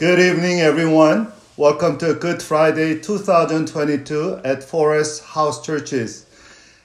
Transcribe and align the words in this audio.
Good 0.00 0.18
evening, 0.18 0.62
everyone. 0.62 1.30
Welcome 1.58 1.98
to 1.98 2.14
Good 2.14 2.42
Friday 2.42 2.98
2022 2.98 4.40
at 4.42 4.64
Forest 4.64 5.22
House 5.22 5.62
Churches. 5.62 6.24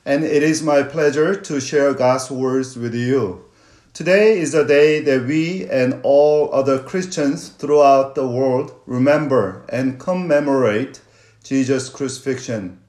And 0.04 0.26
it 0.26 0.44
is 0.44 0.62
my 0.62 0.84
pleasure 0.84 1.33
to 1.33 1.62
share 1.62 1.93
God's 1.93 2.29
words 2.29 2.75
with 2.75 2.93
you. 2.93 3.46
Today 3.93 4.38
is 4.38 4.54
a 4.54 4.67
day 4.67 4.99
that 4.99 5.25
we 5.25 5.65
and 5.70 6.01
all 6.04 6.54
other 6.54 6.78
Christians 6.78 7.48
throughout 7.48 8.16
the 8.16 8.28
world 8.28 8.75
remember 8.86 9.63
and 9.70 9.97
commemorate 9.97 11.00
Jesus' 11.41 11.88
crucifixion. 11.88 12.82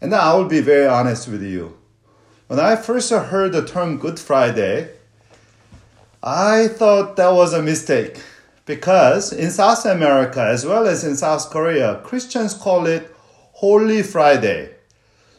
And 0.00 0.14
I 0.14 0.34
will 0.34 0.46
be 0.46 0.60
very 0.60 0.86
honest 0.86 1.26
with 1.26 1.42
you. 1.42 1.76
When 2.46 2.60
I 2.60 2.76
first 2.76 3.10
heard 3.10 3.50
the 3.50 3.66
term 3.66 3.98
Good 3.98 4.20
Friday, 4.20 4.90
I 6.22 6.68
thought 6.68 7.16
that 7.16 7.32
was 7.32 7.52
a 7.52 7.60
mistake 7.60 8.20
because 8.67 9.33
in 9.33 9.51
South 9.51 9.85
America 9.85 10.41
as 10.41 10.65
well 10.65 10.87
as 10.87 11.03
in 11.03 11.15
South 11.15 11.49
Korea, 11.49 12.01
Christians 12.03 12.53
call 12.53 12.85
it 12.87 13.13
Holy 13.53 14.01
Friday. 14.03 14.69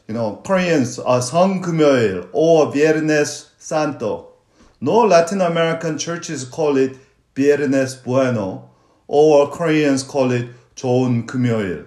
You 0.07 0.15
know, 0.15 0.41
Koreans 0.45 0.99
are 0.99 1.21
성금요일 1.21 2.29
or 2.33 2.73
Viernes 2.73 3.51
Santo. 3.59 4.29
No 4.81 5.01
Latin 5.01 5.41
American 5.41 5.97
churches 5.97 6.45
call 6.45 6.77
it 6.77 6.97
Viernes 7.35 8.03
Bueno 8.05 8.71
or 9.09 9.51
Koreans 9.51 10.03
call 10.03 10.33
it 10.33 10.49
좋은 10.77 11.27
금요일. 11.27 11.87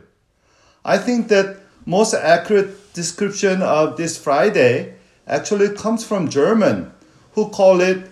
I 0.84 0.98
think 0.98 1.28
that 1.28 1.58
most 1.86 2.14
accurate 2.14 2.94
description 2.94 3.62
of 3.62 3.98
this 3.98 4.18
Friday 4.18 4.96
actually 5.28 5.70
comes 5.76 6.04
from 6.04 6.30
German, 6.30 6.92
who 7.34 7.50
call 7.50 7.82
it 7.82 8.10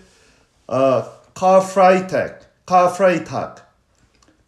uh, 0.70 1.08
Karfreitag. 1.34 2.39
Karfreitag. 2.71 3.63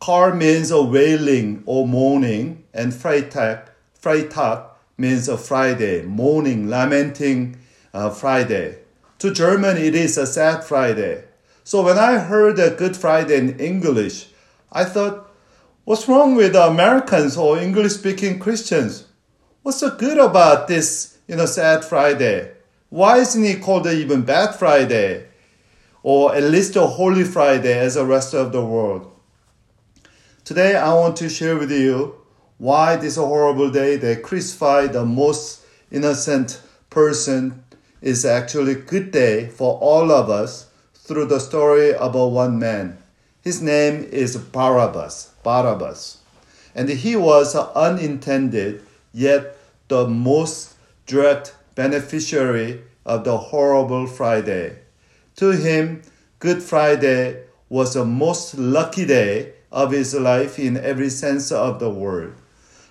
Kar 0.01 0.33
means 0.33 0.71
a 0.71 0.81
wailing 0.81 1.65
or 1.67 1.89
mourning, 1.89 2.62
and 2.73 2.92
Freitag, 2.92 3.67
Freitag 4.01 4.64
means 4.97 5.29
a 5.29 5.37
Friday, 5.37 6.03
mourning, 6.03 6.69
lamenting 6.69 7.56
uh, 7.92 8.11
Friday. 8.11 8.79
To 9.19 9.34
German, 9.34 9.77
it 9.77 9.97
is 9.97 10.17
a 10.19 10.29
sad 10.29 10.62
Friday. 10.62 11.25
So 11.64 11.83
when 11.83 11.98
I 11.98 12.19
heard 12.19 12.61
a 12.61 12.70
Good 12.70 12.97
Friday 12.97 13.39
in 13.39 13.59
English, 13.59 14.29
I 14.70 14.84
thought, 14.84 15.29
what's 15.83 16.07
wrong 16.07 16.36
with 16.36 16.55
Americans 16.55 17.36
or 17.36 17.59
English 17.59 17.95
speaking 17.95 18.39
Christians? 18.39 19.09
What's 19.62 19.79
so 19.79 19.97
good 19.97 20.19
about 20.19 20.69
this, 20.69 21.19
you 21.27 21.34
know, 21.34 21.47
sad 21.47 21.84
Friday? 21.84 22.53
Why 22.89 23.19
isn't 23.19 23.45
it 23.45 23.61
called 23.61 23.89
even 23.89 24.23
Bad 24.23 24.55
Friday? 24.55 25.27
Or 26.03 26.34
at 26.34 26.42
least 26.42 26.77
a 26.77 26.86
Holy 26.86 27.25
Friday 27.25 27.78
as 27.78 27.95
the 27.95 28.05
rest 28.05 28.34
of 28.34 28.53
the 28.53 28.64
world? 28.64 29.11
Today 30.45 30.75
I 30.75 30.95
want 30.95 31.17
to 31.19 31.28
share 31.28 31.56
with 31.56 31.70
you 31.70 32.17
why 32.58 32.97
this 32.97 33.17
horrible 33.17 33.70
day 33.70 33.97
that 33.97 34.23
crucified 34.23 34.92
the 34.92 35.05
most 35.05 35.62
innocent 35.91 36.61
person 36.91 37.62
is 38.00 38.25
actually 38.25 38.73
a 38.73 38.77
good 38.77 39.12
day 39.12 39.47
for 39.48 39.78
all 39.78 40.11
of 40.11 40.28
us 40.28 40.67
through 40.95 41.27
the 41.27 41.39
story 41.39 41.91
about 41.92 42.33
one 42.33 42.58
man. 42.58 42.98
His 43.41 43.62
name 43.62 44.03
is 44.05 44.36
Barabbas. 44.36 45.30
Barabbas. 45.45 46.19
And 46.75 46.89
he 46.89 47.17
was 47.17 47.55
unintended, 47.55 48.83
yet 49.12 49.56
the 49.89 50.08
most 50.08 50.75
dread 51.06 51.50
beneficiary 51.75 52.83
of 53.05 53.25
the 53.25 53.36
horrible 53.36 54.06
Friday. 54.06 54.81
To 55.36 55.50
him, 55.50 56.02
Good 56.38 56.62
Friday 56.62 57.44
was 57.69 57.94
the 57.94 58.05
most 58.05 58.58
lucky 58.58 59.06
day 59.06 59.55
of 59.70 59.92
his 59.92 60.14
life 60.14 60.58
in 60.58 60.77
every 60.77 61.08
sense 61.08 61.50
of 61.50 61.78
the 61.78 61.89
word. 61.89 62.34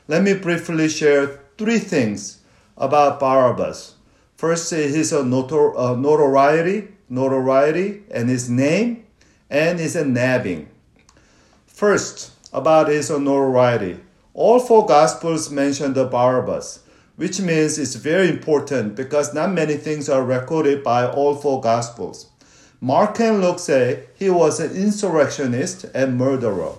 Let 0.07 0.23
me 0.23 0.33
briefly 0.33 0.89
share 0.89 1.39
three 1.57 1.77
things 1.77 2.39
about 2.77 3.19
Barabbas. 3.19 3.95
First, 4.35 4.71
his 4.71 5.13
uh, 5.13 5.23
notoriety, 5.23 6.87
notoriety, 7.09 8.01
and 8.09 8.27
his 8.27 8.49
name, 8.49 9.05
and 9.49 9.79
his 9.79 9.95
nabbing. 9.95 10.67
First, 11.67 12.31
about 12.51 12.87
his 12.87 13.11
notoriety. 13.11 13.99
All 14.33 14.59
four 14.59 14.87
Gospels 14.87 15.51
mention 15.51 15.93
the 15.93 16.05
Barabbas, 16.05 16.79
which 17.17 17.39
means 17.39 17.77
it's 17.77 17.95
very 17.95 18.29
important 18.29 18.95
because 18.95 19.33
not 19.33 19.51
many 19.51 19.75
things 19.75 20.09
are 20.09 20.23
recorded 20.23 20.83
by 20.83 21.05
all 21.05 21.35
four 21.35 21.61
Gospels. 21.61 22.30
Mark 22.83 23.19
and 23.19 23.41
Luke 23.41 23.59
say 23.59 24.07
he 24.15 24.31
was 24.31 24.59
an 24.59 24.75
insurrectionist 24.75 25.85
and 25.93 26.17
murderer. 26.17 26.73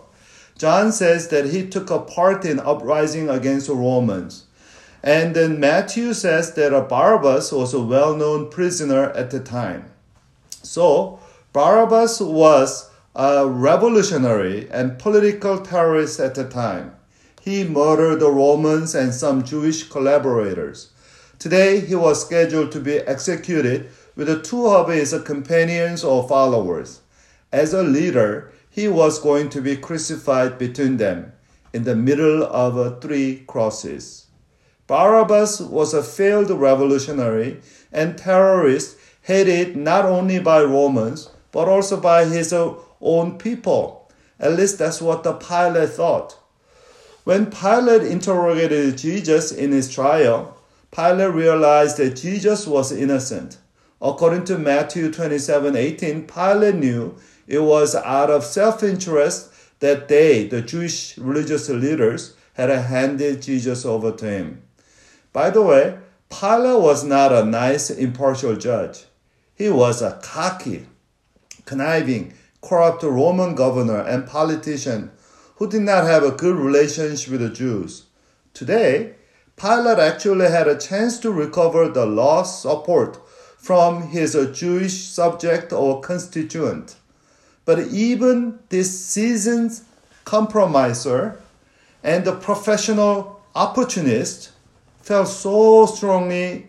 John 0.58 0.90
says 0.90 1.28
that 1.28 1.46
he 1.46 1.68
took 1.68 1.90
a 1.90 2.00
part 2.00 2.44
in 2.44 2.58
uprising 2.58 3.28
against 3.28 3.68
the 3.68 3.74
Romans. 3.74 4.46
And 5.04 5.34
then 5.36 5.60
Matthew 5.60 6.12
says 6.12 6.54
that 6.54 6.88
Barabbas 6.88 7.52
was 7.52 7.72
a 7.72 7.80
well 7.80 8.16
known 8.16 8.50
prisoner 8.50 9.10
at 9.10 9.30
the 9.30 9.38
time. 9.38 9.92
So, 10.62 11.20
Barabbas 11.52 12.20
was 12.20 12.90
a 13.14 13.46
revolutionary 13.46 14.68
and 14.70 14.98
political 14.98 15.60
terrorist 15.60 16.18
at 16.18 16.34
the 16.34 16.48
time. 16.48 16.96
He 17.40 17.62
murdered 17.62 18.20
the 18.20 18.30
Romans 18.30 18.94
and 18.94 19.14
some 19.14 19.44
Jewish 19.44 19.88
collaborators. 19.88 20.90
Today, 21.38 21.80
he 21.80 21.94
was 21.94 22.24
scheduled 22.24 22.72
to 22.72 22.80
be 22.80 22.98
executed 22.98 23.90
with 24.14 24.44
two 24.44 24.66
of 24.66 24.88
his 24.88 25.14
companions 25.24 26.04
or 26.04 26.28
followers. 26.28 27.00
As 27.52 27.72
a 27.72 27.82
leader, 27.82 28.52
he 28.70 28.88
was 28.88 29.18
going 29.18 29.50
to 29.50 29.60
be 29.60 29.76
crucified 29.76 30.58
between 30.58 30.96
them 30.96 31.32
in 31.72 31.84
the 31.84 31.96
middle 31.96 32.42
of 32.44 33.00
three 33.00 33.44
crosses. 33.46 34.26
Barabbas 34.86 35.60
was 35.60 35.94
a 35.94 36.02
failed 36.02 36.50
revolutionary 36.50 37.60
and 37.92 38.18
terrorist 38.18 38.96
hated 39.22 39.76
not 39.76 40.04
only 40.04 40.38
by 40.38 40.62
Romans, 40.62 41.30
but 41.52 41.68
also 41.68 42.00
by 42.00 42.24
his 42.24 42.52
own 42.52 43.38
people. 43.38 44.10
At 44.40 44.54
least 44.54 44.78
that's 44.78 45.00
what 45.00 45.22
the 45.22 45.34
Pilate 45.34 45.90
thought. 45.90 46.36
When 47.24 47.46
Pilate 47.46 48.02
interrogated 48.02 48.98
Jesus 48.98 49.52
in 49.52 49.70
his 49.70 49.92
trial, 49.92 50.56
Pilate 50.90 51.32
realized 51.32 51.98
that 51.98 52.16
Jesus 52.16 52.66
was 52.66 52.90
innocent. 52.90 53.58
According 54.02 54.46
to 54.46 54.58
Matthew 54.58 55.12
27 55.12 55.76
18, 55.76 56.26
Pilate 56.26 56.74
knew 56.74 57.14
it 57.46 57.60
was 57.60 57.94
out 57.94 58.30
of 58.30 58.44
self 58.44 58.82
interest 58.82 59.52
that 59.78 60.08
they, 60.08 60.48
the 60.48 60.60
Jewish 60.60 61.16
religious 61.16 61.68
leaders, 61.68 62.34
had 62.54 62.68
handed 62.68 63.42
Jesus 63.42 63.84
over 63.84 64.10
to 64.10 64.28
him. 64.28 64.62
By 65.32 65.50
the 65.50 65.62
way, 65.62 65.98
Pilate 66.30 66.80
was 66.80 67.04
not 67.04 67.32
a 67.32 67.44
nice, 67.44 67.90
impartial 67.90 68.56
judge. 68.56 69.04
He 69.54 69.70
was 69.70 70.02
a 70.02 70.18
cocky, 70.20 70.86
conniving, 71.64 72.34
corrupt 72.60 73.04
Roman 73.04 73.54
governor 73.54 74.00
and 74.00 74.26
politician 74.26 75.12
who 75.56 75.68
did 75.70 75.82
not 75.82 76.04
have 76.04 76.24
a 76.24 76.32
good 76.32 76.56
relationship 76.56 77.30
with 77.30 77.40
the 77.40 77.50
Jews. 77.50 78.06
Today, 78.52 79.14
Pilate 79.56 80.00
actually 80.00 80.48
had 80.48 80.66
a 80.66 80.76
chance 80.76 81.20
to 81.20 81.30
recover 81.30 81.88
the 81.88 82.04
lost 82.04 82.62
support 82.62 83.20
from 83.62 84.08
his 84.08 84.36
Jewish 84.52 85.04
subject 85.04 85.72
or 85.72 86.00
constituent. 86.00 86.96
But 87.64 87.78
even 87.92 88.58
this 88.70 89.06
seasoned 89.06 89.80
compromiser 90.24 91.40
and 92.02 92.24
the 92.24 92.34
professional 92.34 93.40
opportunist 93.54 94.50
felt 95.00 95.28
so 95.28 95.86
strongly 95.86 96.66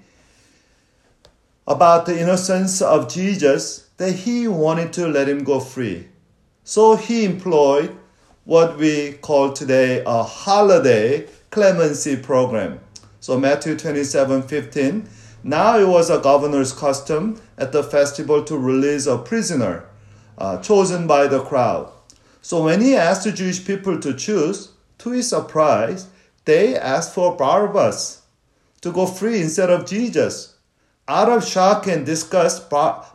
about 1.68 2.06
the 2.06 2.20
innocence 2.20 2.80
of 2.80 3.12
Jesus 3.12 3.90
that 3.98 4.12
he 4.12 4.48
wanted 4.48 4.94
to 4.94 5.08
let 5.08 5.28
him 5.28 5.44
go 5.44 5.60
free. 5.60 6.08
So 6.64 6.96
he 6.96 7.26
employed 7.26 7.98
what 8.46 8.78
we 8.78 9.14
call 9.14 9.52
today 9.52 10.04
a 10.06 10.22
holiday 10.22 11.28
clemency 11.50 12.18
program. 12.18 12.80
So 13.20 13.40
Matthew 13.40 13.76
27 13.76 14.44
15 14.44 15.10
now 15.44 15.78
it 15.78 15.88
was 15.88 16.10
a 16.10 16.20
governor's 16.20 16.72
custom 16.72 17.42
at 17.58 17.72
the 17.72 17.84
festival 17.84 18.44
to 18.46 18.58
release 18.58 19.06
a 19.06 19.18
prisoner 19.18 19.86
uh, 20.38 20.58
chosen 20.62 21.06
by 21.06 21.28
the 21.28 21.44
crowd. 21.44 21.92
So 22.42 22.64
when 22.64 22.82
he 22.82 22.96
asked 22.96 23.26
the 23.26 23.32
Jewish 23.32 23.66
people 23.66 24.00
to 24.00 24.14
choose, 24.14 24.70
to 25.00 25.12
his 25.12 25.30
surprise, 25.30 26.08
they 26.46 26.78
asked 26.78 27.14
for 27.14 27.36
Barabbas 27.36 28.22
to 28.82 28.92
go 28.92 29.06
free 29.06 29.42
instead 29.42 29.70
of 29.70 29.86
Jesus. 29.86 30.56
Out 31.08 31.30
of 31.30 31.46
shock 31.46 31.88
and 31.88 32.06
disgust, 32.06 32.70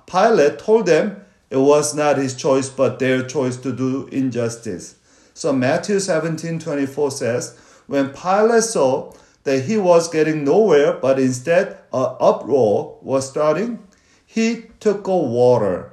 Pilate 0.07 0.59
told 0.59 0.87
them 0.87 1.25
it 1.51 1.57
was 1.57 1.95
not 1.95 2.19
his 2.19 2.35
choice 2.35 2.69
but 2.69 2.99
their 2.99 3.23
choice 3.23 3.57
to 3.59 3.73
do 3.73 4.07
injustice. 4.09 4.97
So 5.33 5.53
Matthew 5.53 6.01
17 6.01 6.59
24 6.59 7.11
says, 7.11 7.59
When 7.87 8.11
Pilate 8.11 8.65
saw 8.65 9.13
that 9.45 9.65
he 9.65 9.79
was 9.79 10.09
getting 10.09 10.45
nowhere, 10.45 10.93
but 10.93 11.19
instead 11.19 11.79
an 11.93 12.17
uproar 12.21 12.99
was 13.03 13.29
starting, 13.29 13.83
he 14.27 14.65
took 14.81 15.07
a 15.07 15.17
water 15.17 15.93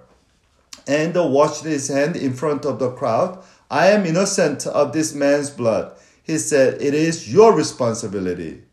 and 0.87 1.15
washed 1.15 1.63
his 1.63 1.87
hand 1.87 2.15
in 2.15 2.33
front 2.33 2.65
of 2.65 2.79
the 2.79 2.91
crowd. 2.91 3.43
I 3.71 3.87
am 3.87 4.05
innocent 4.05 4.67
of 4.67 4.93
this 4.93 5.13
man's 5.13 5.49
blood. 5.49 5.97
He 6.21 6.37
said, 6.37 6.81
It 6.81 6.93
is 6.93 7.31
your 7.31 7.53
responsibility. 7.53 8.63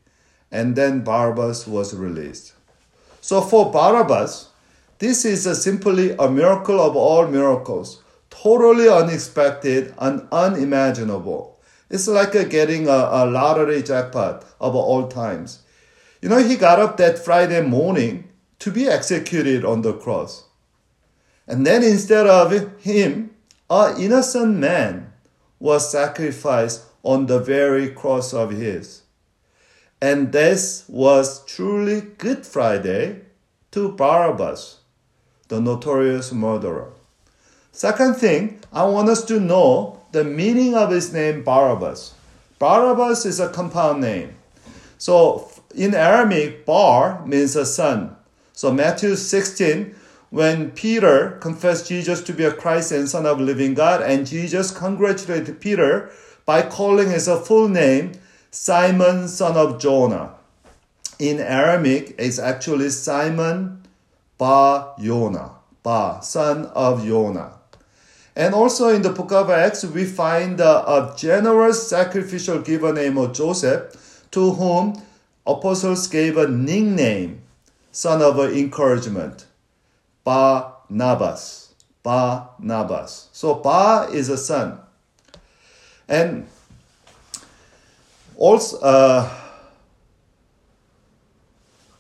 And 0.51 0.77
then 0.77 1.03
Barabbas 1.03 1.67
was 1.67 1.95
released. 1.95 2.53
So 3.21 3.41
for 3.41 3.71
Barabbas, 3.71 4.49
this 4.99 5.25
is 5.25 5.47
a 5.47 5.55
simply 5.55 6.15
a 6.19 6.31
miracle 6.31 6.81
of 6.81 6.97
all 6.97 7.27
miracles, 7.27 8.03
totally 8.31 8.89
unexpected 8.89 9.95
and 9.99 10.27
unimaginable. 10.31 11.59
It's 11.93 12.09
like 12.09 12.33
getting 12.49 12.89
a, 12.89 13.09
a 13.13 13.27
lottery 13.27 13.83
jackpot 13.83 14.47
of 14.59 14.75
all 14.75 15.09
times. 15.09 15.63
You 16.23 16.31
know, 16.31 16.43
he 16.43 16.57
got 16.57 16.81
up 16.81 16.97
that 16.97 17.19
Friday 17.19 17.61
morning 17.61 18.31
to 18.61 18.71
be 18.71 18.89
executed 18.89 19.63
on 19.63 19.83
the 19.83 19.93
cross. 19.93 20.45
And 21.47 21.67
then 21.67 21.85
instead 21.85 22.27
of 22.27 22.81
him, 22.81 23.35
an 23.69 24.01
innocent 24.01 24.57
man 24.57 25.13
was 25.59 25.93
sacrificed 25.93 26.85
on 27.03 27.27
the 27.27 27.39
very 27.39 27.91
cross 27.91 28.33
of 28.33 28.53
his. 28.53 29.03
And 30.01 30.33
this 30.33 30.87
was 30.89 31.45
truly 31.45 32.01
Good 32.01 32.47
Friday 32.47 33.21
to 33.73 33.93
Barabbas, 33.93 34.79
the 35.49 35.61
notorious 35.61 36.33
murderer. 36.33 36.91
Second 37.71 38.15
thing, 38.15 38.61
I 38.73 38.85
want 38.85 39.11
us 39.11 39.25
to 39.27 39.39
know 39.39 40.02
the 40.13 40.25
meaning 40.25 40.75
of 40.75 40.91
his 40.91 41.13
name 41.13 41.43
Barabbas. 41.43 42.15
Barabbas 42.59 43.27
is 43.27 43.41
a 43.41 43.49
compound 43.49 44.01
name. 44.01 44.35
So 44.99 45.51
in 45.75 45.95
Aramaic, 45.95 46.65
bar 46.65 47.27
means 47.27 47.57
a 47.57 47.67
son. 47.67 48.17
So 48.53 48.73
Matthew 48.73 49.17
16, 49.17 49.95
when 50.31 50.71
Peter 50.71 51.39
confessed 51.41 51.89
Jesus 51.89 52.23
to 52.23 52.33
be 52.33 52.45
a 52.45 52.53
Christ 52.53 52.93
and 52.93 53.09
Son 53.09 53.27
of 53.27 53.41
living 53.41 53.75
God, 53.75 54.03
and 54.03 54.27
Jesus 54.27 54.71
congratulated 54.71 55.61
Peter 55.61 56.11
by 56.47 56.63
calling 56.63 57.11
his 57.11 57.29
full 57.29 57.69
name 57.69 58.13
Simon, 58.51 59.29
son 59.29 59.57
of 59.57 59.81
Jonah. 59.81 60.35
In 61.19 61.39
Aramaic, 61.41 62.15
it's 62.19 62.39
actually 62.39 62.91
Simon 62.91 63.83
Bar 64.39 64.95
Yonah, 64.99 65.53
Bar, 65.83 66.23
son 66.23 66.67
of 66.67 67.07
Yonah. 67.07 67.62
And 68.35 68.55
also 68.55 68.89
in 68.89 69.03
the 69.03 69.11
book 69.11 69.33
of 69.33 69.51
Acts, 69.51 69.85
we 69.85 70.05
find 70.05 70.59
a 70.61 71.15
generous 71.17 71.87
sacrificial 71.87 72.61
giver 72.61 72.93
named 72.93 73.35
Joseph, 73.35 74.27
to 74.31 74.53
whom 74.53 75.03
apostles 75.47 76.07
gave 76.07 76.37
a 76.37 76.49
nickname, 76.49 77.43
son 77.91 78.23
of 78.23 78.39
encouragement, 78.39 79.47
Barnabas. 80.25 81.63
Barnabas. 82.03 83.29
So 83.33 83.55
Bar 83.55 84.13
is 84.15 84.29
a 84.29 84.37
son. 84.37 84.79
And 86.09 86.47
also, 88.37 88.81
uh, 88.81 89.31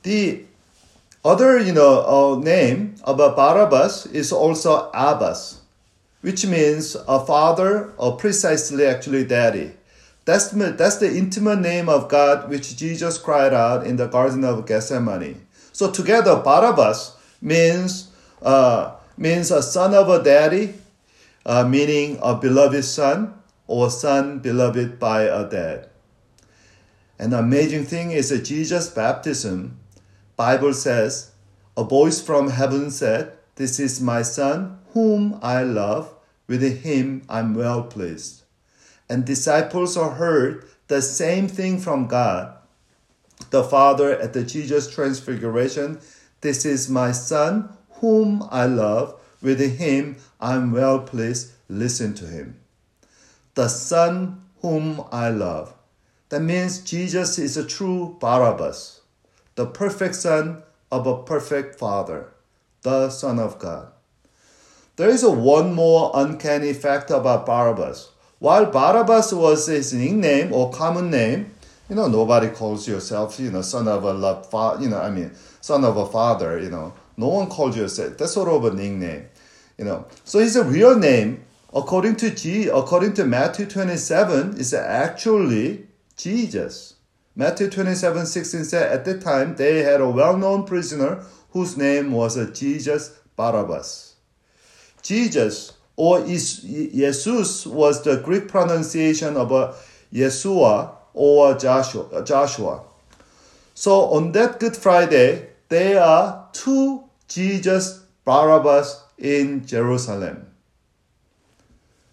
the 0.03 0.45
other, 1.25 1.59
you 1.61 1.73
know, 1.73 2.35
uh, 2.35 2.39
name 2.41 2.97
of 3.05 3.17
Barabbas 3.17 4.07
is 4.07 4.33
also 4.33 4.91
Abbas, 4.93 5.62
which 6.23 6.47
means 6.47 6.97
a 7.07 7.25
father 7.25 7.93
or 7.99 8.17
precisely 8.17 8.87
actually 8.87 9.25
daddy. 9.25 9.73
That's, 10.25 10.51
that's 10.51 10.97
the 10.97 11.15
intimate 11.15 11.61
name 11.61 11.89
of 11.89 12.09
God 12.09 12.49
which 12.49 12.77
Jesus 12.77 13.19
cried 13.19 13.53
out 13.53 13.87
in 13.87 13.97
the 13.97 14.07
Garden 14.07 14.45
of 14.45 14.65
Gethsemane. 14.67 15.45
So 15.73 15.91
together, 15.91 16.37
Barabbas 16.37 17.17
means, 17.41 18.11
uh, 18.41 18.95
means 19.17 19.51
a 19.51 19.63
son 19.63 19.95
of 19.95 20.09
a 20.09 20.23
daddy, 20.23 20.75
uh, 21.45 21.67
meaning 21.69 22.19
a 22.23 22.37
beloved 22.37 22.85
son, 22.85 23.35
or 23.67 23.91
son 23.91 24.39
beloved 24.39 25.01
by 25.01 25.23
a 25.23 25.49
dad. 25.49 25.89
And 27.19 27.33
the 27.33 27.39
amazing 27.39 27.85
thing 27.85 28.13
is 28.13 28.29
that 28.29 28.45
Jesus' 28.45 28.91
baptism, 28.91 29.79
Bible 30.37 30.75
says, 30.75 31.33
a 31.77 31.83
voice 31.83 32.21
from 32.21 32.51
heaven 32.51 32.91
said, 32.91 33.33
This 33.57 33.81
is 33.81 34.01
my 34.01 34.23
son 34.23 34.79
whom 34.93 35.39
I 35.43 35.63
love, 35.63 36.15
with 36.47 36.63
him 36.83 37.23
I'm 37.29 37.55
well 37.55 37.83
pleased 37.85 38.43
and 39.13 39.27
disciples 39.27 39.95
are 39.95 40.13
heard 40.13 40.65
the 40.89 41.03
same 41.03 41.47
thing 41.47 41.79
from 41.79 42.07
God, 42.07 42.57
the 43.51 43.63
Father 43.63 44.19
at 44.19 44.33
the 44.33 44.43
Jesus 44.43 44.91
Transfiguration. 44.91 46.01
This 46.41 46.65
is 46.65 46.89
my 46.89 47.13
Son, 47.13 47.69
whom 48.01 48.49
I 48.51 48.65
love. 48.65 49.21
With 49.43 49.61
him 49.61 50.17
I'm 50.41 50.73
well 50.73 51.01
pleased. 51.01 51.53
Listen 51.69 52.15
to 52.15 52.27
him. 52.27 52.59
The 53.55 53.69
Son 53.69 54.41
whom 54.63 55.05
I 55.13 55.29
love. 55.29 55.75
That 56.31 56.41
means 56.41 56.81
Jesus 56.81 57.39
is 57.39 57.59
a 57.59 57.67
true 57.67 58.17
Barabbas, 58.19 59.03
the 59.57 59.67
perfect 59.67 60.15
Son 60.15 60.63
of 60.91 61.07
a 61.07 61.23
perfect 61.23 61.79
Father, 61.79 62.33
the 62.81 63.11
Son 63.11 63.39
of 63.39 63.59
God. 63.59 63.92
There 64.97 65.09
is 65.09 65.25
one 65.25 65.73
more 65.73 66.11
uncanny 66.15 66.75
fact 66.75 67.11
about 67.11 67.47
Barabbas. 67.47 68.11
While 68.39 68.67
Barabbas 68.67 69.33
was 69.33 69.67
his 69.67 69.95
nickname 69.95 70.53
or 70.53 70.71
common 70.71 71.11
name, 71.11 71.55
you 71.89 71.97
know, 71.97 72.09
nobody 72.09 72.49
calls 72.49 72.87
yourself, 72.87 73.41
you 73.41 73.51
know, 73.51 73.63
son 73.63 73.89
of 73.89 74.05
a 74.05 74.13
love, 74.13 74.51
fa- 74.51 74.77
you 74.81 74.91
know, 74.91 75.01
I 75.01 75.11
mean, 75.11 75.31
son 75.63 75.85
of 75.85 75.97
a 75.97 76.05
father, 76.05 76.61
you 76.61 76.69
know, 76.69 76.93
no 77.17 77.29
one 77.29 77.47
calls 77.47 77.75
yourself. 77.75 78.19
That's 78.19 78.33
sort 78.33 78.51
of 78.51 78.65
a 78.67 78.75
nickname, 78.75 79.27
you 79.79 79.87
know. 79.87 80.07
So 80.25 80.41
his 80.41 80.59
real 80.59 80.99
name, 80.99 81.45
according 81.75 82.17
to 82.17 82.31
G, 82.31 82.69
according 82.69 83.15
to 83.15 83.25
Matthew 83.25 83.65
27, 83.65 84.59
is 84.59 84.75
actually 84.75 85.87
Jesus. 86.19 86.97
Matthew 87.35 87.71
27, 87.71 88.27
16 88.27 88.65
said, 88.65 88.93
at 88.93 89.07
that 89.07 89.23
time 89.23 89.57
they 89.57 89.83
had 89.83 90.03
a 90.03 90.11
well-known 90.11 90.65
prisoner 90.65 91.25
whose 91.51 91.79
name 91.79 92.13
was 92.13 92.37
Jesus 92.59 93.19
Barabbas. 93.37 94.12
Jesus 95.03 95.73
or 95.97 96.21
is 96.21 96.61
Jesus 96.61 97.67
was 97.67 98.03
the 98.03 98.17
Greek 98.19 98.49
pronunciation 98.49 99.37
of 99.37 99.51
Yeshua 100.13 100.95
or 101.15 101.55
Joshua. 101.59 102.25
Joshua. 102.25 102.83
So 103.75 104.13
on 104.13 104.33
that 104.33 104.61
Good 104.61 104.77
Friday, 104.77 105.49
there 105.69 106.03
are 106.03 106.49
two 106.53 107.05
Jesus 107.29 108.05
Barabbas 108.25 109.03
in 109.19 109.67
Jerusalem. 109.67 110.47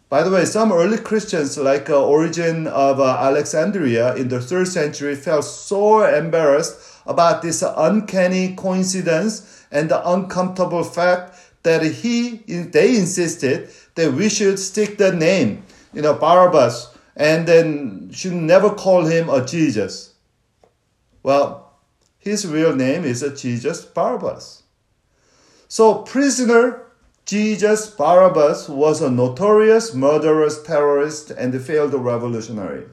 By 0.09 0.23
the 0.23 0.31
way, 0.31 0.45
some 0.45 0.71
early 0.71 0.97
Christians, 0.97 1.55
like 1.57 1.87
uh, 1.87 2.03
Origen 2.03 2.65
of 2.65 2.99
uh, 2.99 3.17
Alexandria 3.19 4.15
in 4.15 4.27
the 4.27 4.41
third 4.41 4.67
century, 4.67 5.15
felt 5.15 5.45
so 5.45 6.03
embarrassed 6.03 6.79
about 7.05 7.43
this 7.43 7.61
uncanny 7.61 8.55
coincidence 8.55 9.65
and 9.71 9.89
the 9.89 10.09
uncomfortable 10.09 10.83
fact 10.83 11.35
that 11.69 11.83
he 11.83 12.37
they 12.47 12.97
insisted 12.97 13.69
that 13.93 14.13
we 14.13 14.27
should 14.27 14.57
stick 14.57 14.97
the 14.97 15.13
name, 15.13 15.63
you 15.93 16.01
know, 16.01 16.15
Barabbas, 16.15 16.97
and 17.15 17.47
then 17.47 18.09
should 18.11 18.33
never 18.33 18.71
call 18.71 19.05
him 19.05 19.29
a 19.29 19.45
Jesus. 19.45 20.15
Well, 21.21 21.73
his 22.17 22.47
real 22.47 22.75
name 22.75 23.05
is 23.05 23.21
a 23.21 23.35
Jesus 23.35 23.85
Barabbas. 23.85 24.63
So 25.67 26.01
prisoner 26.01 26.87
Jesus 27.25 27.87
Barabbas 27.91 28.67
was 28.67 29.03
a 29.03 29.11
notorious 29.11 29.93
murderous 29.93 30.63
terrorist 30.63 31.29
and 31.29 31.61
failed 31.61 31.93
revolutionary. 31.93 32.85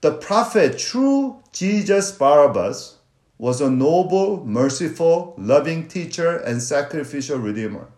The 0.00 0.12
prophet, 0.12 0.78
true 0.78 1.42
Jesus 1.52 2.12
Barabbas, 2.12 2.98
was 3.38 3.60
a 3.60 3.70
noble, 3.70 4.44
merciful, 4.46 5.34
loving 5.36 5.88
teacher 5.88 6.36
and 6.36 6.62
sacrificial 6.62 7.38
redeemer. 7.38 7.88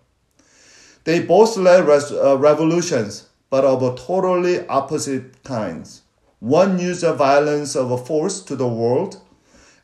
They 1.04 1.20
both 1.20 1.56
led 1.56 1.86
res- 1.86 2.12
uh, 2.12 2.36
revolutions, 2.38 3.28
but 3.50 3.64
of 3.64 3.82
a 3.82 3.94
totally 3.96 4.66
opposite 4.66 5.44
kinds. 5.44 6.02
One 6.40 6.78
used 6.78 7.02
the 7.02 7.14
violence 7.14 7.76
of 7.76 7.90
a 7.90 7.98
force 7.98 8.40
to 8.42 8.56
the 8.56 8.68
world, 8.68 9.20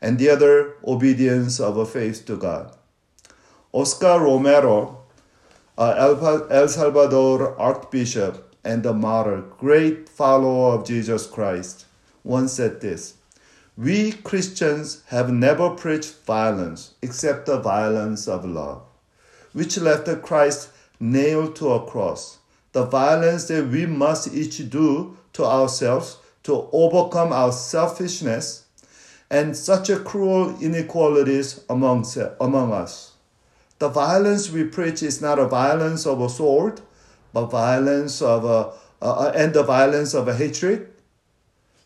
and 0.01 0.19
the 0.19 0.29
other 0.29 0.75
obedience 0.85 1.61
of 1.61 1.77
a 1.77 1.85
faith 1.85 2.25
to 2.25 2.35
God. 2.35 2.75
Oscar 3.71 4.19
Romero, 4.19 4.99
uh, 5.77 6.13
El 6.51 6.67
Salvador 6.67 7.57
Archbishop 7.59 8.53
and 8.65 8.85
a 8.85 8.93
martyr, 8.93 9.41
great 9.57 10.09
follower 10.09 10.73
of 10.75 10.85
Jesus 10.85 11.25
Christ, 11.25 11.85
once 12.23 12.53
said 12.53 12.81
this 12.81 13.15
we 13.75 14.11
Christians 14.11 15.01
have 15.07 15.31
never 15.31 15.71
preached 15.71 16.25
violence 16.25 16.93
except 17.01 17.47
the 17.47 17.59
violence 17.59 18.27
of 18.27 18.45
love, 18.45 18.83
which 19.53 19.77
left 19.79 20.21
Christ 20.21 20.69
nailed 20.99 21.55
to 21.55 21.73
a 21.73 21.85
cross. 21.85 22.37
The 22.73 22.85
violence 22.85 23.45
that 23.45 23.67
we 23.67 23.85
must 23.87 24.33
each 24.33 24.69
do 24.69 25.17
to 25.33 25.45
ourselves 25.45 26.17
to 26.43 26.69
overcome 26.71 27.33
our 27.33 27.51
selfishness 27.51 28.65
and 29.29 29.57
such 29.57 29.89
a 29.89 29.99
cruel 29.99 30.55
inequalities 30.61 31.61
among, 31.67 32.05
among 32.39 32.71
us. 32.71 33.13
The 33.79 33.89
violence 33.89 34.51
we 34.51 34.65
preach 34.65 35.01
is 35.01 35.19
not 35.19 35.39
a 35.39 35.47
violence 35.47 36.05
of 36.05 36.21
a 36.21 36.29
sword, 36.29 36.81
but 37.33 37.47
violence 37.47 38.21
of 38.21 38.45
a, 38.45 38.73
uh, 39.03 39.31
and 39.33 39.53
the 39.53 39.63
violence 39.63 40.13
of 40.13 40.27
a 40.27 40.35
hatred. 40.35 40.92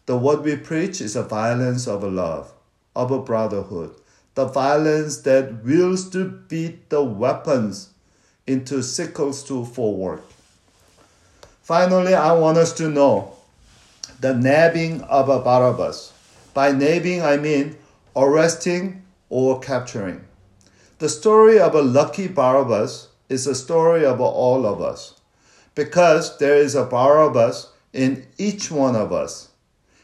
The 0.07 0.17
what 0.17 0.41
we 0.41 0.55
preach 0.55 1.01
is 1.01 1.17
a 1.17 1.23
violence 1.23 1.85
of 1.85 2.01
love, 2.01 2.53
of 2.95 3.11
a 3.11 3.19
brotherhood, 3.19 3.93
the 4.35 4.45
violence 4.45 5.17
that 5.17 5.65
wills 5.65 6.09
to 6.11 6.23
beat 6.23 6.89
the 6.89 7.03
weapons 7.03 7.89
into 8.47 8.81
sickles 8.81 9.43
to 9.43 9.65
forward. 9.65 10.21
Finally, 11.61 12.13
I 12.13 12.31
want 12.31 12.57
us 12.57 12.71
to 12.75 12.87
know 12.87 13.33
the 14.21 14.33
nabbing 14.33 15.01
of 15.01 15.27
a 15.27 15.41
Barabbas. 15.41 16.13
By 16.53 16.71
nabbing, 16.71 17.21
I 17.21 17.35
mean 17.35 17.75
arresting 18.15 19.03
or 19.29 19.59
capturing. 19.59 20.21
The 20.99 21.09
story 21.09 21.59
of 21.59 21.75
a 21.75 21.81
lucky 21.81 22.29
Barabbas 22.29 23.09
is 23.27 23.45
a 23.45 23.53
story 23.53 24.05
of 24.05 24.21
all 24.21 24.65
of 24.65 24.81
us 24.81 25.19
because 25.75 26.37
there 26.37 26.55
is 26.55 26.75
a 26.75 26.85
Barabbas 26.85 27.71
in 27.91 28.25
each 28.37 28.71
one 28.71 28.95
of 28.95 29.11
us. 29.11 29.46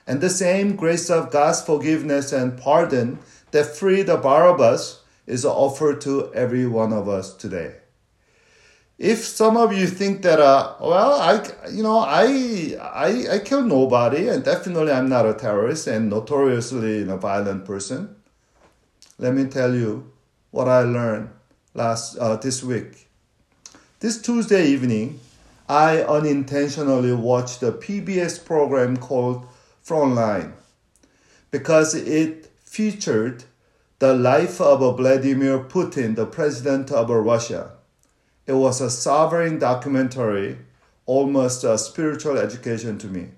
And 0.06 0.20
the 0.20 0.30
same 0.30 0.76
grace 0.76 1.10
of 1.10 1.32
God's 1.32 1.62
forgiveness 1.62 2.32
and 2.32 2.58
pardon 2.58 3.20
that 3.52 3.76
freed 3.76 4.08
the 4.08 4.18
Barabbas 4.18 5.02
is 5.26 5.46
offered 5.46 6.02
to 6.02 6.34
every 6.34 6.66
one 6.66 6.92
of 6.92 7.08
us 7.08 7.34
today. 7.34 7.76
If 8.98 9.24
some 9.24 9.58
of 9.58 9.74
you 9.74 9.88
think 9.88 10.22
that 10.22 10.40
uh 10.40 10.76
well 10.80 11.20
i 11.20 11.44
you 11.72 11.82
know 11.82 11.98
i 12.00 12.78
i 12.80 13.36
i 13.36 13.40
kill 13.40 13.64
nobody 13.64 14.28
and 14.28 14.44
definitely 14.44 14.92
i'm 14.92 15.10
not 15.10 15.26
a 15.26 15.34
terrorist 15.34 15.88
and 15.88 16.10
notoriously 16.10 17.00
you 17.00 17.06
know, 17.06 17.18
violent 17.18 17.66
person 17.66 18.16
let 19.18 19.34
me 19.34 19.46
tell 19.46 19.74
you 19.74 20.12
what 20.52 20.68
i 20.68 20.82
learned 20.82 21.30
last 21.74 22.18
uh, 22.18 22.36
this 22.36 22.64
week. 22.64 23.08
This 24.00 24.22
tuesday 24.22 24.68
evening 24.68 25.20
i 25.68 26.04
unintentionally 26.04 27.14
watched 27.14 27.64
a 27.64 27.72
pbs 27.72 28.46
program 28.46 28.96
called 28.98 29.48
frontline 29.86 30.54
because 31.52 31.94
it 31.94 32.52
featured 32.64 33.44
the 34.00 34.14
life 34.14 34.60
of 34.60 34.98
vladimir 34.98 35.60
putin 35.60 36.16
the 36.16 36.26
president 36.26 36.92
of 36.92 37.10
russia 37.10 37.72
it 38.46 38.54
was 38.54 38.82
a 38.82 38.90
sovereign 38.90 39.58
documentary, 39.58 40.58
almost 41.06 41.64
a 41.64 41.78
spiritual 41.78 42.38
education 42.38 42.98
to 42.98 43.08
me. 43.08 43.30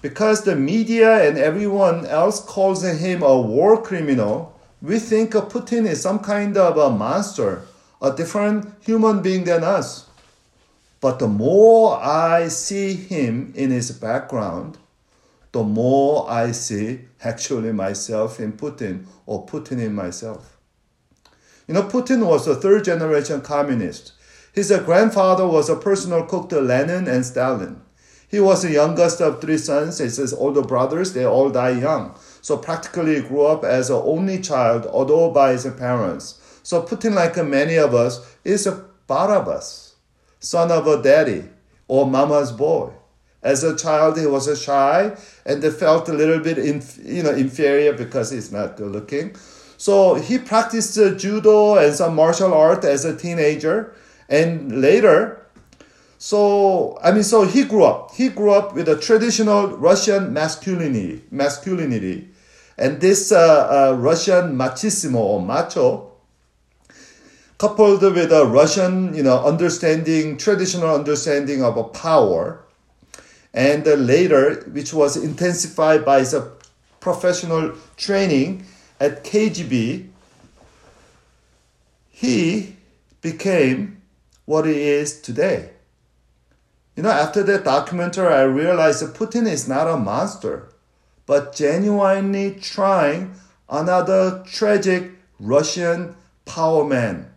Because 0.00 0.44
the 0.44 0.56
media 0.56 1.28
and 1.28 1.36
everyone 1.36 2.06
else 2.06 2.42
calls 2.42 2.82
him 2.82 3.22
a 3.22 3.38
war 3.38 3.82
criminal, 3.82 4.58
we 4.80 4.98
think 4.98 5.32
Putin 5.32 5.86
is 5.86 6.00
some 6.00 6.20
kind 6.20 6.56
of 6.56 6.78
a 6.78 6.88
monster, 6.88 7.66
a 8.00 8.10
different 8.10 8.72
human 8.80 9.20
being 9.20 9.44
than 9.44 9.62
us. 9.62 10.06
But 11.02 11.18
the 11.18 11.28
more 11.28 11.98
I 12.02 12.48
see 12.48 12.94
him 12.94 13.52
in 13.54 13.70
his 13.70 13.90
background, 13.90 14.78
the 15.52 15.62
more 15.62 16.30
I 16.30 16.52
see 16.52 17.00
actually 17.22 17.72
myself 17.72 18.38
in 18.38 18.52
Putin 18.52 19.06
or 19.26 19.46
Putin 19.46 19.80
in 19.80 19.94
myself. 19.94 20.58
You 21.66 21.74
know, 21.74 21.82
Putin 21.82 22.26
was 22.26 22.46
a 22.46 22.54
third 22.54 22.84
generation 22.84 23.40
communist. 23.40 24.12
His 24.52 24.72
grandfather 24.84 25.46
was 25.46 25.68
a 25.68 25.76
personal 25.76 26.24
cook 26.26 26.48
to 26.48 26.60
Lenin 26.60 27.06
and 27.06 27.24
Stalin. 27.24 27.80
He 28.28 28.38
was 28.38 28.62
the 28.62 28.70
youngest 28.70 29.20
of 29.20 29.40
three 29.40 29.58
sons. 29.58 29.98
His 29.98 30.32
older 30.32 30.62
brothers, 30.62 31.12
they 31.12 31.24
all 31.24 31.50
died 31.50 31.80
young. 31.80 32.16
So 32.42 32.56
practically 32.56 33.20
grew 33.20 33.46
up 33.46 33.64
as 33.64 33.90
an 33.90 34.00
only 34.04 34.40
child, 34.40 34.86
although 34.86 35.30
by 35.32 35.52
his 35.52 35.66
parents. 35.66 36.40
So 36.62 36.82
Putin, 36.82 37.14
like 37.14 37.36
many 37.44 37.76
of 37.76 37.94
us, 37.94 38.36
is 38.44 38.66
a 38.66 38.84
Barabbas, 39.06 39.96
son 40.38 40.70
of 40.70 40.86
a 40.86 41.02
daddy 41.02 41.44
or 41.88 42.06
mama's 42.06 42.52
boy. 42.52 42.90
As 43.42 43.64
a 43.64 43.76
child, 43.76 44.18
he 44.18 44.26
was 44.26 44.62
shy 44.62 45.16
and 45.46 45.62
they 45.62 45.70
felt 45.70 46.08
a 46.08 46.12
little 46.12 46.40
bit, 46.40 46.58
in, 46.58 46.82
you 47.02 47.22
know, 47.22 47.30
inferior 47.30 47.92
because 47.92 48.30
he's 48.30 48.52
not 48.52 48.76
good 48.76 48.92
looking. 48.92 49.34
So 49.76 50.14
he 50.14 50.38
practiced 50.38 50.94
judo 51.16 51.76
and 51.76 51.94
some 51.94 52.14
martial 52.14 52.52
art 52.52 52.84
as 52.84 53.04
a 53.04 53.16
teenager. 53.16 53.94
And 54.28 54.80
later, 54.80 55.40
so 56.22 56.98
I 57.02 57.12
mean, 57.12 57.22
so 57.22 57.46
he 57.46 57.64
grew 57.64 57.84
up. 57.84 58.14
He 58.14 58.28
grew 58.28 58.52
up 58.52 58.74
with 58.74 58.90
a 58.90 58.96
traditional 58.96 59.68
Russian 59.68 60.34
masculinity, 60.34 61.24
masculinity, 61.30 62.28
and 62.76 63.00
this 63.00 63.32
uh, 63.32 63.92
uh, 63.92 63.96
Russian 63.96 64.54
machismo 64.54 65.14
or 65.14 65.40
macho, 65.42 66.12
coupled 67.56 68.02
with 68.02 68.30
a 68.32 68.44
Russian, 68.44 69.14
you 69.14 69.22
know, 69.22 69.42
understanding, 69.42 70.36
traditional 70.36 70.94
understanding 70.94 71.64
of 71.64 71.78
a 71.78 71.84
power, 71.84 72.66
and 73.52 73.86
uh, 73.86 73.94
later, 73.94 74.62
which 74.70 74.92
was 74.92 75.16
intensified 75.16 76.04
by 76.04 76.22
the 76.22 76.52
professional 77.00 77.72
training 77.96 78.64
at 79.00 79.24
KGB, 79.24 80.08
he 82.10 82.76
became 83.20 84.02
what 84.44 84.66
he 84.66 84.74
is 84.74 85.20
today. 85.20 85.70
You 86.96 87.02
know, 87.02 87.10
after 87.10 87.42
that 87.44 87.64
documentary, 87.64 88.32
I 88.32 88.42
realized 88.42 89.02
that 89.02 89.14
Putin 89.14 89.46
is 89.48 89.66
not 89.66 89.88
a 89.88 89.96
monster, 89.96 90.68
but 91.26 91.54
genuinely 91.54 92.56
trying 92.60 93.34
another 93.68 94.42
tragic 94.46 95.12
Russian 95.38 96.14
power 96.44 96.84
man. 96.84 97.30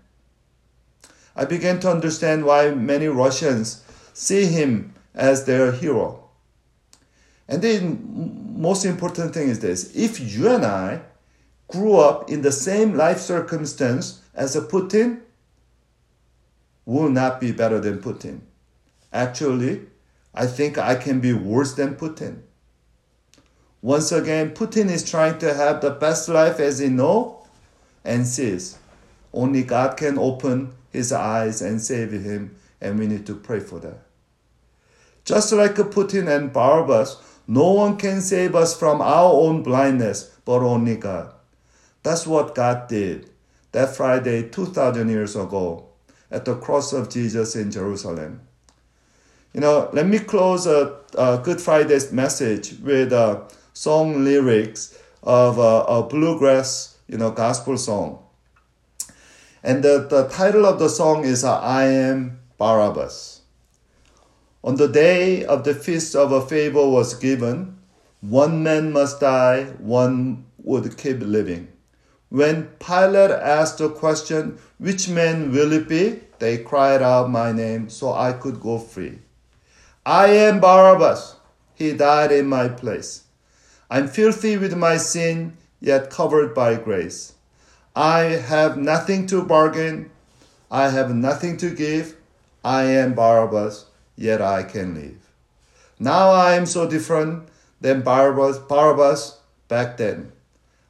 I 1.36 1.46
began 1.46 1.80
to 1.80 1.90
understand 1.90 2.46
why 2.46 2.72
many 2.72 3.08
Russians 3.08 3.84
see 4.14 4.46
him 4.46 4.93
as 5.14 5.46
their 5.46 5.72
hero. 5.72 6.30
And 7.48 7.62
the 7.62 7.82
most 7.82 8.86
important 8.86 9.34
thing 9.34 9.50
is 9.50 9.60
this 9.60 9.96
if 9.96 10.20
you 10.20 10.50
and 10.50 10.66
I 10.66 11.02
grew 11.68 11.98
up 11.98 12.30
in 12.30 12.42
the 12.42 12.52
same 12.52 12.96
life 12.96 13.20
circumstance 13.20 14.22
as 14.34 14.56
a 14.56 14.62
Putin 14.62 15.22
will 16.86 17.10
not 17.10 17.40
be 17.40 17.52
better 17.52 17.80
than 17.80 18.00
Putin. 18.00 18.42
Actually, 19.12 19.82
I 20.34 20.48
think 20.48 20.78
I 20.78 20.96
can 20.96 21.20
be 21.20 21.34
worse 21.34 21.74
than 21.74 21.96
Putin. 21.96 22.42
Once 23.82 24.12
again, 24.12 24.52
Putin 24.52 24.90
is 24.90 25.10
trying 25.10 25.38
to 25.40 25.54
have 25.54 25.82
the 25.82 25.92
best 25.92 26.30
life 26.30 26.60
as 26.60 26.80
he 26.80 26.88
knows 26.88 27.36
and 28.04 28.26
sees. 28.26 28.78
Only 29.34 29.64
God 29.64 29.98
can 29.98 30.18
open 30.18 30.74
his 30.92 31.12
eyes 31.12 31.62
and 31.62 31.82
save 31.82 32.12
him, 32.12 32.56
and 32.80 32.98
we 33.00 33.08
need 33.08 33.26
to 33.26 33.36
pray 33.36 33.60
for 33.60 33.80
that. 33.80 34.03
Just 35.26 35.54
like 35.54 35.76
Putin 35.76 36.28
and 36.28 36.52
Barabbas, 36.52 37.18
no 37.48 37.72
one 37.72 37.98
can 37.98 38.22
save 38.22 38.56
us 38.56 38.78
from 38.78 39.02
our 39.02 39.32
own 39.34 39.64
blindness, 39.64 40.32
but 40.46 40.62
only 40.62 40.96
God. 40.96 41.34
That's 42.04 42.28
what 42.28 42.56
God 42.56 42.88
did 42.88 43.30
that 43.72 43.96
Friday 43.96 44.50
2,000 44.50 45.10
years 45.10 45.36
ago 45.36 45.86
at 46.30 46.46
the 46.46 46.56
cross 46.56 46.94
of 46.94 47.10
Jesus 47.10 47.56
in 47.56 47.72
Jerusalem. 47.72 48.42
You 49.54 49.62
know, 49.62 49.90
let 49.94 50.08
me 50.08 50.20
close 50.20 50.66
a, 50.66 50.98
a 51.18 51.40
Good 51.44 51.62
Friday's 51.62 52.12
message 52.12 52.80
with 52.82 53.14
a 53.14 53.48
song 53.74 54.24
lyrics 54.24 54.98
of 55.22 55.58
a, 55.58 55.84
a 55.88 56.04
bluegrass, 56.04 56.98
you 57.08 57.18
know, 57.18 57.32
gospel 57.32 57.78
song. 57.78 58.20
And 59.64 59.84
the, 59.84 60.08
the 60.10 60.28
title 60.28 60.66
of 60.66 60.80
the 60.80 60.90
song 60.90 61.24
is 61.24 61.44
uh, 61.44 61.60
I 61.60 61.86
Am 61.86 62.40
Barabbas. 62.58 63.33
On 64.66 64.76
the 64.76 64.88
day 64.88 65.44
of 65.44 65.66
the 65.66 65.76
feast 65.76 66.16
of 66.16 66.32
a 66.32 66.40
favor 66.40 66.88
was 66.88 67.16
given, 67.16 67.78
one 68.22 68.64
man 68.64 68.94
must 68.94 69.20
die, 69.20 69.66
one 69.78 70.46
would 70.58 70.98
keep 70.98 71.20
living. 71.20 71.68
When 72.30 72.68
Pilate 72.80 73.32
asked 73.32 73.80
the 73.80 73.90
question, 73.90 74.58
Which 74.78 75.10
man 75.10 75.52
will 75.52 75.74
it 75.74 75.90
be? 75.90 76.22
They 76.40 76.58
cried 76.60 77.02
out 77.02 77.30
my 77.30 77.52
name 77.52 77.90
so 77.90 78.14
I 78.14 78.32
could 78.32 78.62
go 78.62 78.80
free. 78.80 79.20
I 80.06 80.28
am 80.28 80.62
Barabbas. 80.62 81.36
He 81.76 81.92
died 81.92 82.32
in 82.32 82.48
my 82.48 82.70
place. 82.70 83.24
I'm 83.90 84.08
filthy 84.08 84.56
with 84.56 84.78
my 84.78 84.96
sin, 84.96 85.58
yet 85.82 86.10
covered 86.10 86.56
by 86.56 86.76
grace. 86.76 87.34
I 87.96 88.22
have 88.52 88.78
nothing 88.78 89.28
to 89.28 89.44
bargain. 89.44 90.10
I 90.72 90.90
have 90.90 91.14
nothing 91.14 91.58
to 91.58 91.70
give. 91.70 92.16
I 92.64 92.84
am 92.84 93.14
Barabbas, 93.14 93.86
yet 94.16 94.42
I 94.42 94.64
can 94.64 94.96
live. 94.96 95.18
Now 96.00 96.32
I 96.32 96.56
am 96.56 96.66
so 96.66 96.90
different 96.90 97.48
than 97.82 98.02
Barabbas, 98.02 98.60
Barabbas 98.60 99.40
back 99.68 99.98
then. 99.98 100.32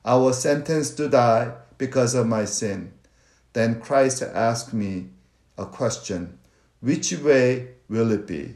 I 0.06 0.16
was 0.16 0.42
sentenced 0.42 0.98
to 0.98 1.10
die 1.10 1.54
because 1.78 2.14
of 2.14 2.28
my 2.28 2.46
sin. 2.46 2.92
Then 3.54 3.80
Christ 3.80 4.22
asked 4.22 4.74
me 4.74 5.10
a 5.58 5.66
question 5.66 6.40
Which 6.82 7.14
way 7.14 7.70
will 7.88 8.12
it 8.12 8.28
be? 8.28 8.56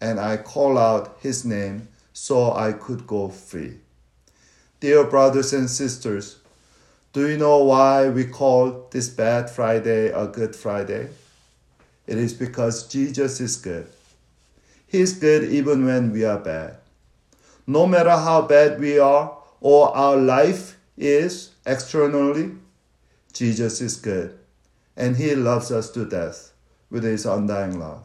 And 0.00 0.20
I 0.20 0.36
call 0.36 0.76
out 0.76 1.16
his 1.20 1.44
name 1.44 1.88
so 2.12 2.52
I 2.52 2.72
could 2.72 3.06
go 3.06 3.28
free. 3.28 3.78
Dear 4.80 5.04
brothers 5.04 5.52
and 5.52 5.70
sisters, 5.70 6.38
Do 7.12 7.28
you 7.28 7.38
know 7.38 7.64
why 7.64 8.08
we 8.10 8.24
call 8.24 8.88
this 8.90 9.08
bad 9.08 9.48
Friday 9.48 10.08
a 10.08 10.26
good 10.26 10.54
Friday? 10.54 11.08
It 12.06 12.18
is 12.18 12.34
because 12.34 12.86
Jesus 12.86 13.40
is 13.40 13.56
good. 13.56 13.88
He 14.86 15.00
is 15.00 15.14
good 15.14 15.44
even 15.44 15.84
when 15.84 16.12
we 16.12 16.24
are 16.24 16.38
bad. 16.38 16.78
No 17.66 17.86
matter 17.86 18.10
how 18.10 18.42
bad 18.42 18.78
we 18.78 18.98
are 18.98 19.36
or 19.60 19.94
our 19.96 20.16
life 20.16 20.78
is 20.96 21.50
externally, 21.66 22.52
Jesus 23.32 23.80
is 23.80 23.96
good 23.96 24.38
and 24.96 25.16
he 25.16 25.34
loves 25.34 25.70
us 25.70 25.90
to 25.90 26.08
death 26.08 26.52
with 26.90 27.04
his 27.04 27.26
undying 27.26 27.78
love. 27.78 28.02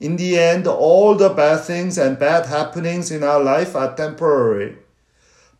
In 0.00 0.16
the 0.16 0.38
end, 0.38 0.66
all 0.66 1.14
the 1.14 1.30
bad 1.30 1.64
things 1.64 1.98
and 1.98 2.18
bad 2.18 2.46
happenings 2.46 3.10
in 3.10 3.24
our 3.24 3.42
life 3.42 3.74
are 3.74 3.96
temporary, 3.96 4.76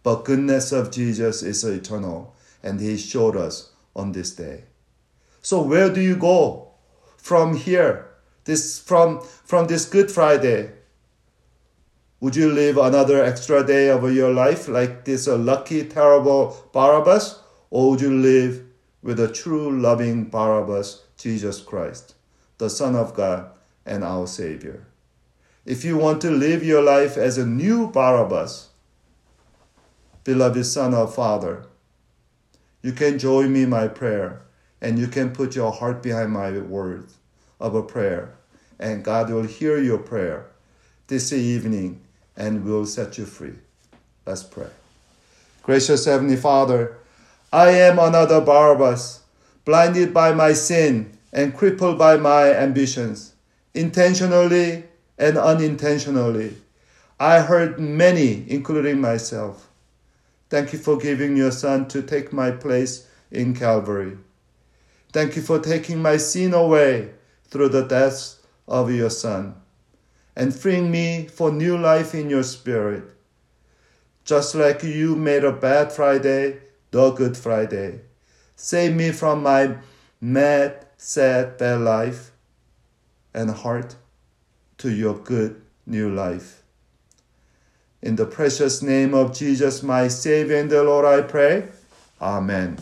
but 0.03 0.25
goodness 0.25 0.71
of 0.71 0.93
Jesus 0.93 1.43
is 1.43 1.65
eternal, 1.65 2.37
and 2.63 2.81
he 2.81 2.97
showed 2.97 3.37
us 3.37 3.73
on 3.97 4.13
this 4.13 4.35
day. 4.35 4.65
So 5.43 5.63
where 5.63 5.93
do 5.93 6.01
you 6.01 6.17
go 6.17 6.68
from 7.29 7.55
here? 7.55 8.07
This 8.45 8.79
from 8.79 9.21
from 9.21 9.67
this 9.67 9.85
Good 9.85 10.11
Friday. 10.11 10.71
Would 12.21 12.35
you 12.35 12.51
live 12.51 12.79
another 12.79 13.23
extra 13.23 13.65
day 13.65 13.91
of 13.91 14.03
your 14.13 14.33
life 14.33 14.67
like 14.67 15.05
this 15.05 15.29
lucky, 15.29 15.85
terrible 15.85 16.57
Barabbas? 16.73 17.39
Or 17.71 17.91
would 17.91 18.01
you 18.01 18.13
live 18.13 18.65
with 19.03 19.21
a 19.21 19.29
true, 19.29 19.71
loving 19.71 20.25
Barabbas, 20.25 21.03
Jesus 21.17 21.61
Christ, 21.61 22.15
the 22.57 22.71
Son 22.71 22.97
of 22.97 23.15
God 23.15 23.51
and 23.87 24.03
our 24.03 24.27
Savior. 24.27 24.87
If 25.65 25.85
you 25.85 25.97
want 25.99 26.21
to 26.23 26.31
live 26.31 26.65
your 26.65 26.83
life 26.83 27.17
as 27.17 27.39
a 27.39 27.47
new 27.47 27.91
Barabbas, 27.91 28.71
beloved 30.25 30.65
Son 30.65 30.95
of 30.95 31.15
Father, 31.15 31.67
you 32.83 32.93
can 32.93 33.19
join 33.19 33.53
me 33.53 33.65
in 33.65 33.71
my 33.71 33.87
prayer 33.87 34.43
and 34.81 34.99
you 34.99 35.09
can 35.09 35.31
put 35.31 35.55
your 35.55 35.73
heart 35.73 36.03
behind 36.03 36.33
my 36.33 36.51
words 36.59 37.18
of 37.61 37.75
a 37.75 37.83
prayer, 37.83 38.35
and 38.79 39.05
God 39.05 39.31
will 39.31 39.43
hear 39.43 39.79
your 39.79 39.99
prayer 39.99 40.47
this 41.09 41.33
evening 41.33 42.01
and 42.37 42.65
will 42.65 42.87
set 42.87 43.19
you 43.19 43.25
free. 43.25 43.55
Let's 44.27 44.43
pray. 44.43 44.69
Gracious 45.63 46.05
Heavenly 46.05 46.37
Father, 46.37 46.97
I 47.53 47.71
am 47.71 47.99
another 47.99 48.41
Barabbas, 48.41 49.23
blinded 49.65 50.15
by 50.15 50.33
my 50.33 50.53
sin 50.53 51.19
and 51.33 51.57
crippled 51.57 51.99
by 51.99 52.17
my 52.17 52.53
ambitions, 52.53 53.35
intentionally 53.75 54.85
and 55.19 55.37
unintentionally. 55.37 56.57
I 57.21 57.41
hurt 57.41 57.81
many, 57.81 58.45
including 58.49 59.01
myself. 59.01 59.69
Thank 60.51 60.73
you 60.73 60.79
for 60.79 60.97
giving 60.97 61.37
your 61.37 61.51
Son 61.51 61.89
to 61.89 62.03
take 62.03 62.33
my 62.33 62.51
place 62.51 63.07
in 63.31 63.55
Calvary. 63.55 64.17
Thank 65.13 65.37
you 65.37 65.43
for 65.43 65.59
taking 65.59 66.01
my 66.01 66.17
sin 66.17 66.55
away 66.55 67.11
through 67.49 67.69
the 67.71 67.85
death 67.85 68.37
of 68.67 68.91
your 68.93 69.11
Son 69.11 69.55
and 70.37 70.55
freeing 70.55 70.91
me 70.91 71.27
for 71.27 71.51
new 71.51 71.77
life 71.77 72.15
in 72.15 72.31
your 72.31 72.45
Spirit. 72.45 73.05
Just 74.25 74.55
like 74.55 74.83
you 74.83 75.17
made 75.17 75.45
a 75.45 75.53
bad 75.53 75.91
Friday 75.91 76.61
the 76.91 77.11
Good 77.11 77.37
Friday. 77.37 78.01
Save 78.57 78.95
me 78.95 79.13
from 79.13 79.43
my 79.43 79.77
mad, 80.21 80.87
sad, 80.97 81.59
bad 81.59 81.81
life 81.81 82.31
and 83.35 83.51
heart 83.51 83.97
to 84.79 84.91
your 84.91 85.15
good 85.15 85.61
new 85.87 86.13
life. 86.13 86.63
In 88.01 88.17
the 88.17 88.27
precious 88.27 88.81
name 88.81 89.13
of 89.13 89.37
Jesus, 89.37 89.83
my 89.83 90.09
Savior 90.09 90.57
and 90.57 90.71
the 90.71 90.83
Lord, 90.83 91.05
I 91.05 91.23
pray. 91.23 91.69
Amen. 92.21 92.79